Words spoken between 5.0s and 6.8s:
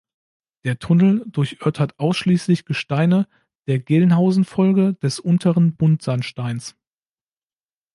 Unteren Buntsandsteins.